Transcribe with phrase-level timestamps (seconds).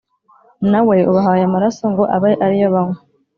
[0.71, 2.97] nawe ubahaye amaraso ngo abe ari yo banywa,